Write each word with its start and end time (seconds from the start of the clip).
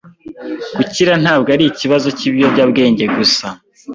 Gukira 0.77 1.13
ntabwo 1.23 1.49
ari 1.55 1.65
ikibazo 1.71 2.07
cyibiyobyabwenge 2.17 3.05
gusa, 3.15 3.47